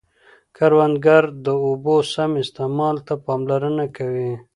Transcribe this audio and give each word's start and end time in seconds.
کروندګر 0.57 1.23
د 1.45 1.47
اوبو 1.65 1.95
سم 2.13 2.31
استعمال 2.43 2.95
ته 3.07 3.13
پاملرنه 3.25 3.85
کوي 3.97 4.31